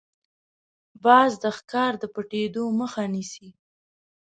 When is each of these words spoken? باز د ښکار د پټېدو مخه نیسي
باز 1.03 1.31
د 1.43 1.45
ښکار 1.57 1.93
د 2.01 2.03
پټېدو 2.13 2.63
مخه 2.79 3.03
نیسي 3.13 3.49